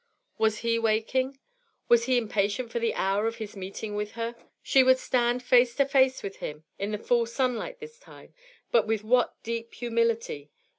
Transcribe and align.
Was 0.39 0.61
he 0.65 0.79
waking? 0.79 1.37
Was 1.87 2.05
he 2.05 2.17
impatient 2.17 2.71
for 2.71 2.79
the 2.79 2.95
hour 2.95 3.27
of 3.27 3.35
his 3.35 3.55
meeting 3.55 3.93
with 3.93 4.13
her? 4.13 4.35
She 4.63 4.81
would 4.81 4.97
stand 4.97 5.43
face 5.43 5.75
to 5.75 5.85
face 5.85 6.23
with 6.23 6.37
him 6.37 6.63
in 6.79 6.89
the 6.89 6.97
full 6.97 7.27
Sunlight 7.27 7.79
this 7.79 7.99
time, 7.99 8.33
but 8.71 8.87
with 8.87 9.03
what 9.03 9.35
deep 9.43 9.75
humility! 9.75 10.49